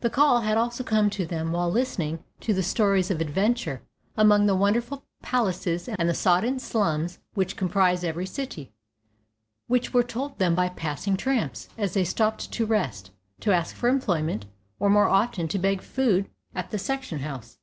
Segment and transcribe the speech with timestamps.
[0.00, 3.82] The "call" had also come to them while listening to the stories of adventure
[4.16, 8.72] among the wonderful palaces and the sodden slums which comprise every city,
[9.66, 13.10] which were told them by passing tramps as they stopped to rest,
[13.40, 14.46] to ask for employment,
[14.78, 17.58] or more often to beg food at the section house.